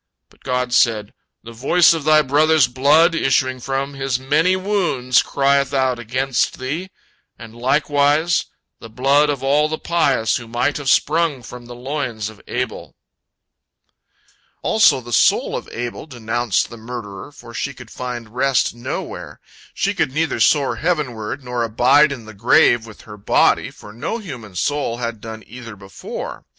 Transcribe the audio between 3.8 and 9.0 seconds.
his many wounds crieth out against thee, and likewise the